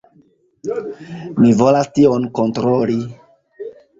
Mi 1.41 1.51
volas 1.59 1.91
tion 1.99 2.25
kontroli. 2.41 2.97